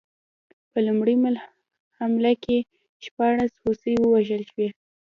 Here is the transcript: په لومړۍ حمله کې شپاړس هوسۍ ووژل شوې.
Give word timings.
په 0.71 0.79
لومړۍ 0.87 1.15
حمله 1.99 2.31
کې 2.43 2.57
شپاړس 3.05 3.51
هوسۍ 3.63 3.93
ووژل 3.99 4.41
شوې. 4.49 4.67